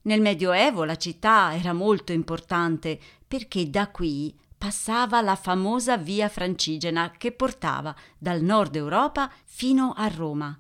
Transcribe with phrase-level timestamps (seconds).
[0.02, 7.10] Nel Medioevo la città era molto importante perché da qui passava la famosa via francigena
[7.18, 10.58] che portava dal nord Europa fino a Roma.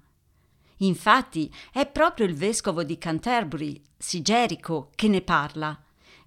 [0.78, 5.82] Infatti è proprio il vescovo di Canterbury, Sigerico, che ne parla.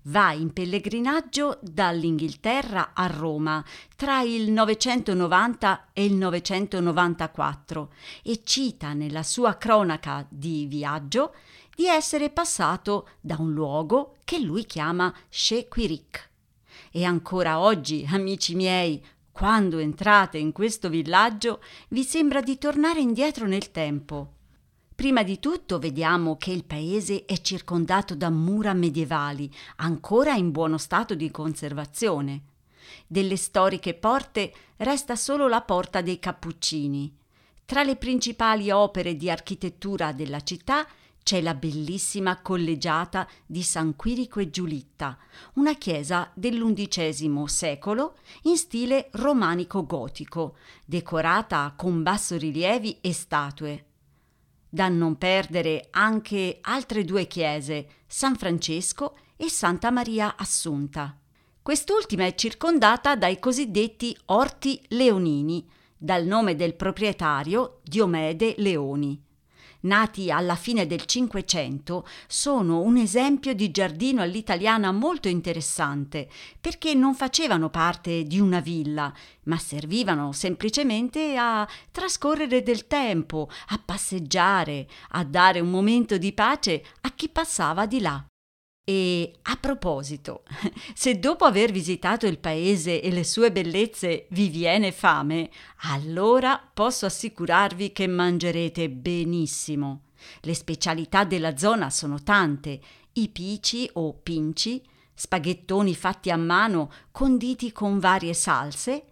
[0.06, 3.64] Va in pellegrinaggio dall'Inghilterra a Roma
[3.96, 7.94] tra il 990 e il 994
[8.24, 11.36] e cita nella sua cronaca di viaggio
[11.76, 16.28] di essere passato da un luogo che lui chiama Shequirik.
[16.92, 23.46] E ancora oggi, amici miei, quando entrate in questo villaggio, vi sembra di tornare indietro
[23.46, 24.34] nel tempo.
[24.96, 30.80] Prima di tutto vediamo che il paese è circondato da mura medievali, ancora in buono
[30.80, 32.42] stato di conservazione.
[33.06, 37.16] Delle storiche porte resta solo la porta dei Cappuccini.
[37.64, 40.88] Tra le principali opere di architettura della città
[41.28, 45.18] c'è la bellissima collegiata di San Quirico e Giulitta,
[45.56, 50.56] una chiesa dell'undicesimo secolo in stile romanico-gotico,
[50.86, 53.86] decorata con bassorilievi e statue.
[54.70, 61.14] Da non perdere anche altre due chiese, San Francesco e Santa Maria Assunta.
[61.62, 69.26] Quest'ultima è circondata dai cosiddetti orti leonini, dal nome del proprietario Diomede Leoni
[69.82, 76.30] nati alla fine del Cinquecento, sono un esempio di giardino all'italiana molto interessante,
[76.60, 83.82] perché non facevano parte di una villa, ma servivano semplicemente a trascorrere del tempo, a
[83.84, 88.26] passeggiare, a dare un momento di pace a chi passava di là.
[88.90, 90.44] E a proposito,
[90.96, 95.50] se dopo aver visitato il paese e le sue bellezze vi viene fame,
[95.90, 100.04] allora posso assicurarvi che mangerete benissimo.
[100.40, 102.80] Le specialità della zona sono tante,
[103.12, 104.82] i pici o pinci,
[105.14, 109.04] spaghettoni fatti a mano conditi con varie salse,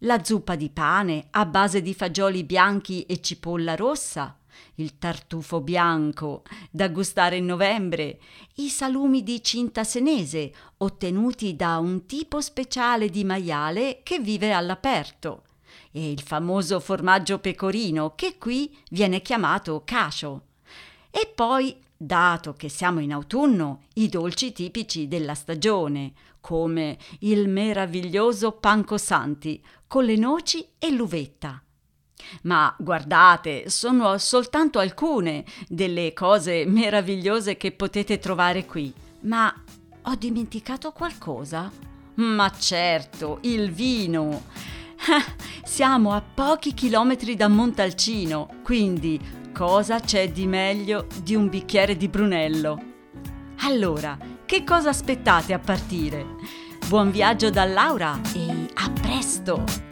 [0.00, 4.38] la zuppa di pane a base di fagioli bianchi e cipolla rossa,
[4.76, 8.18] il tartufo bianco da gustare in novembre,
[8.56, 15.42] i salumi di cinta senese ottenuti da un tipo speciale di maiale che vive all'aperto
[15.92, 20.42] e il famoso formaggio pecorino che qui viene chiamato cacio.
[21.10, 28.52] E poi, dato che siamo in autunno, i dolci tipici della stagione, come il meraviglioso
[28.52, 31.60] panco santi con le noci e l'uvetta
[32.42, 38.92] ma guardate, sono soltanto alcune delle cose meravigliose che potete trovare qui.
[39.20, 39.52] Ma
[40.02, 41.70] ho dimenticato qualcosa?
[42.14, 44.44] Ma certo, il vino.
[45.64, 49.20] Siamo a pochi chilometri da Montalcino, quindi
[49.52, 52.94] cosa c'è di meglio di un bicchiere di Brunello?
[53.60, 56.24] Allora, che cosa aspettate a partire?
[56.86, 59.85] Buon viaggio da Laura e a presto!